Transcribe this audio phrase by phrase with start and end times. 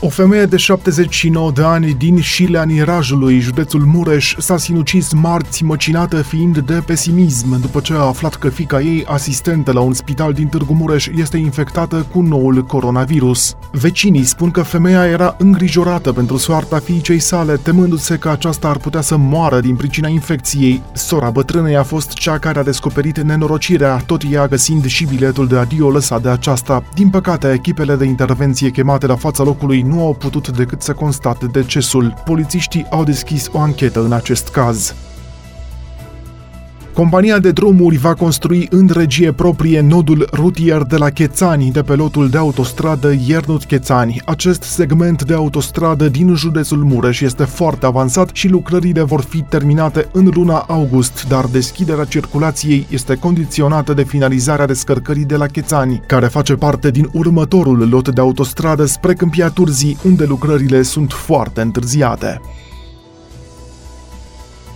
[0.00, 6.22] o femeie de 79 de ani din Șileanii Rajului, județul Mureș, s-a sinucis marți măcinată
[6.22, 10.46] fiind de pesimism după ce a aflat că fica ei, asistentă la un spital din
[10.46, 13.56] Târgu Mureș, este infectată cu noul coronavirus.
[13.70, 19.00] Vecinii spun că femeia era îngrijorată pentru soarta fiicei sale, temându-se că aceasta ar putea
[19.00, 20.82] să moară din pricina infecției.
[20.92, 25.56] Sora bătrânei a fost cea care a descoperit nenorocirea, tot ea găsind și biletul de
[25.56, 26.82] adio lăsat de aceasta.
[26.94, 31.46] Din păcate, echipele de intervenție chemate la fața locului nu au putut decât să constate
[31.46, 32.14] decesul.
[32.24, 34.94] Polițiștii au deschis o anchetă în acest caz.
[36.96, 41.94] Compania de drumuri va construi în regie proprie nodul rutier de la Chețani, de pe
[41.94, 44.22] lotul de autostradă Iernut-Chețani.
[44.24, 50.08] Acest segment de autostradă din județul Mureș este foarte avansat și lucrările vor fi terminate
[50.12, 56.26] în luna august, dar deschiderea circulației este condiționată de finalizarea descărcării de la Chețani, care
[56.26, 62.40] face parte din următorul lot de autostradă spre Câmpia Turzii, unde lucrările sunt foarte întârziate.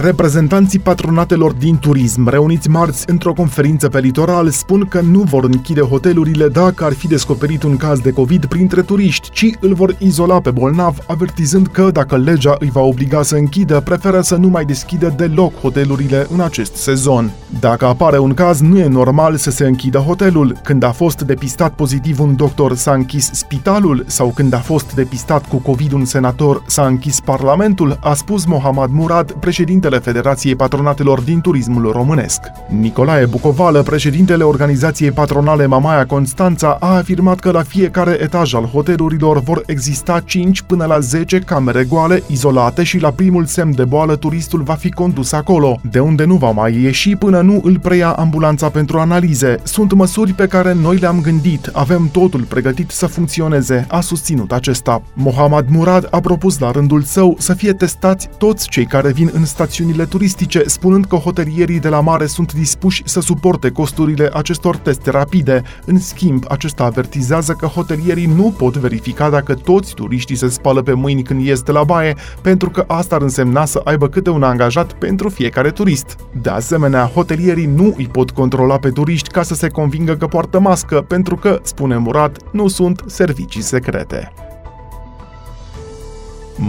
[0.00, 5.80] Reprezentanții patronatelor din turism, reuniți marți într-o conferință pe litoral, spun că nu vor închide
[5.80, 10.40] hotelurile dacă ar fi descoperit un caz de COVID printre turiști, ci îl vor izola
[10.40, 14.64] pe bolnav, avertizând că dacă legea îi va obliga să închidă, preferă să nu mai
[14.64, 17.30] deschidă deloc hotelurile în acest sezon.
[17.60, 20.56] Dacă apare un caz, nu e normal să se închidă hotelul.
[20.62, 25.48] Când a fost depistat pozitiv un doctor, s-a închis spitalul sau când a fost depistat
[25.48, 31.20] cu COVID un senator, s-a închis parlamentul, a spus Mohamed Murad, președinte președintele Federației Patronatelor
[31.20, 32.40] din Turismul Românesc.
[32.68, 39.40] Nicolae Bucovală, președintele organizației patronale Mamaia Constanța, a afirmat că la fiecare etaj al hotelurilor
[39.40, 44.16] vor exista 5 până la 10 camere goale, izolate și la primul semn de boală
[44.16, 48.10] turistul va fi condus acolo, de unde nu va mai ieși până nu îl preia
[48.10, 49.56] ambulanța pentru analize.
[49.62, 55.02] Sunt măsuri pe care noi le-am gândit, avem totul pregătit să funcționeze, a susținut acesta.
[55.14, 59.44] Mohamed Murad a propus la rândul său să fie testați toți cei care vin în
[59.44, 64.76] stațiune stațiunile turistice, spunând că hotelierii de la mare sunt dispuși să suporte costurile acestor
[64.76, 65.62] teste rapide.
[65.84, 70.92] În schimb, acesta avertizează că hotelierii nu pot verifica dacă toți turiștii se spală pe
[70.92, 74.42] mâini când ies de la baie, pentru că asta ar însemna să aibă câte un
[74.42, 76.16] angajat pentru fiecare turist.
[76.42, 80.60] De asemenea, hotelierii nu îi pot controla pe turiști ca să se convingă că poartă
[80.60, 84.32] mască, pentru că, spune Murat, nu sunt servicii secrete.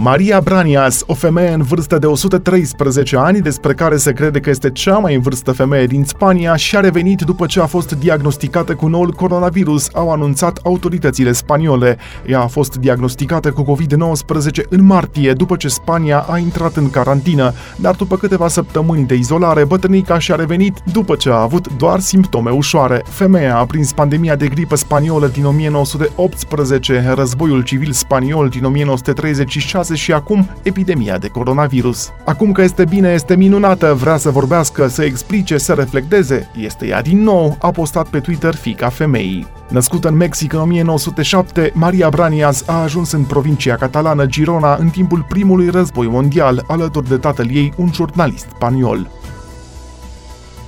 [0.02, 4.70] Maria Branias, o femeie în vârstă de 113 ani, despre care se crede că este
[4.70, 8.86] cea mai în vârstă femeie din Spania, și-a revenit după ce a fost diagnosticată cu
[8.86, 11.96] noul coronavirus, au anunțat autoritățile spaniole.
[12.26, 17.52] Ea a fost diagnosticată cu COVID-19 în martie, după ce Spania a intrat în carantină,
[17.76, 22.50] dar după câteva săptămâni de izolare, bătrânica și-a revenit după ce a avut doar simptome
[22.50, 23.02] ușoare.
[23.08, 29.94] Femeia a prins pandemia de gripă spaniolă din 1918, războiul civil spaniol din 1936 6
[29.94, 32.10] și acum epidemia de coronavirus.
[32.24, 37.02] Acum că este bine, este minunată, vrea să vorbească, să explice, să reflecteze, este ea
[37.02, 39.46] din nou, a postat pe Twitter fica femeii.
[39.68, 45.26] Născută în Mexic în 1907, Maria Branias a ajuns în provincia catalană Girona în timpul
[45.28, 49.10] primului război mondial, alături de tatăl ei, un jurnalist spaniol.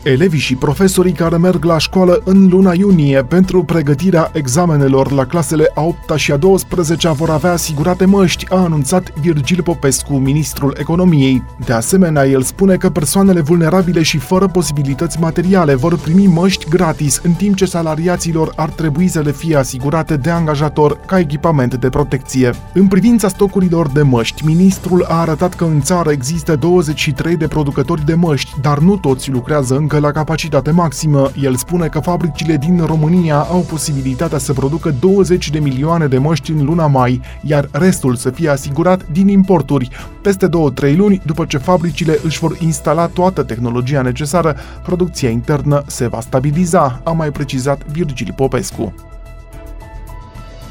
[0.07, 5.71] Elevii și profesorii care merg la școală în luna iunie pentru pregătirea examenelor la clasele
[5.75, 11.43] a 8 și a 12 vor avea asigurate măști, a anunțat Virgil Popescu, ministrul economiei.
[11.65, 17.21] De asemenea, el spune că persoanele vulnerabile și fără posibilități materiale vor primi măști gratis,
[17.23, 21.89] în timp ce salariaților ar trebui să le fie asigurate de angajator ca echipament de
[21.89, 22.51] protecție.
[22.73, 28.05] În privința stocurilor de măști, ministrul a arătat că în țară există 23 de producători
[28.05, 31.31] de măști, dar nu toți lucrează încă încă la capacitate maximă.
[31.41, 36.51] El spune că fabricile din România au posibilitatea să producă 20 de milioane de măști
[36.51, 39.89] în luna mai, iar restul să fie asigurat din importuri.
[40.23, 46.07] Peste 2-3 luni, după ce fabricile își vor instala toată tehnologia necesară, producția internă se
[46.07, 48.95] va stabiliza, a mai precizat Virgil Popescu.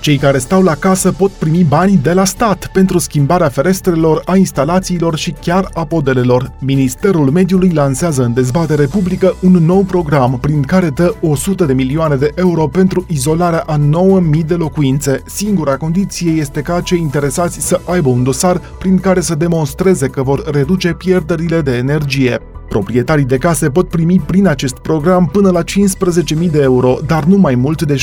[0.06, 4.36] Cei care stau la casă pot primi bani de la stat pentru schimbarea ferestrelor, a
[4.36, 6.52] instalațiilor și chiar a podelelor.
[6.60, 12.16] Ministerul Mediului lansează în dezbatere publică un nou program prin care dă 100 de milioane
[12.16, 15.22] de euro pentru izolarea a 9000 de locuințe.
[15.26, 20.24] Singura condiție este ca cei interesați să aibă un dosar prin care să demonstreze că
[20.24, 22.40] vor reduce pierderile de energie.
[22.76, 27.38] Proprietarii de case pot primi prin acest program până la 15.000 de euro, dar nu
[27.38, 27.96] mai mult de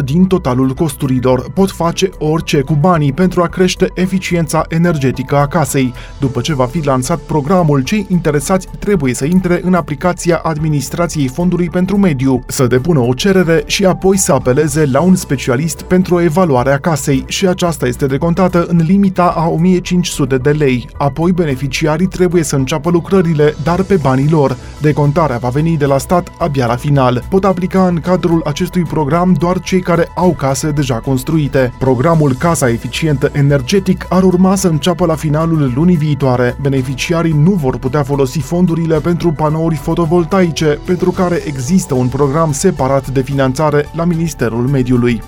[0.00, 1.50] 60% din totalul costurilor.
[1.50, 5.92] Pot face orice cu banii pentru a crește eficiența energetică a casei.
[6.18, 11.68] După ce va fi lansat programul, cei interesați trebuie să intre în aplicația Administrației Fondului
[11.68, 16.20] pentru Mediu, să depună o cerere și apoi să apeleze la un specialist pentru o
[16.20, 20.88] evaluare a casei și aceasta este decontată în limita a 1500 de lei.
[20.98, 24.56] Apoi beneficiarii trebuie să înceapă lucrările, dar pe banii lor.
[24.80, 27.24] Decontarea va veni de la stat abia la final.
[27.28, 31.72] Pot aplica în cadrul acestui program doar cei care au case deja construite.
[31.78, 36.56] Programul Casa Eficientă Energetic ar urma să înceapă la finalul lunii viitoare.
[36.60, 43.08] Beneficiarii nu vor putea folosi fondurile pentru panouri fotovoltaice, pentru care există un program separat
[43.08, 45.22] de finanțare la Ministerul Mediului.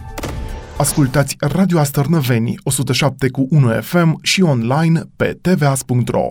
[0.80, 6.28] Ascultați Radio Astărnăveni 107 cu 1 FM și online pe tvas.ro.